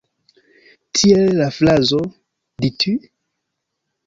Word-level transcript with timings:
Tiel, 0.99 1.21
la 1.41 1.49
frazo 1.57 2.01
"Dis-tu? 2.65 2.97